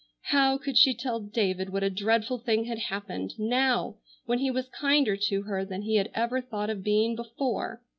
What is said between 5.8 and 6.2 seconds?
he had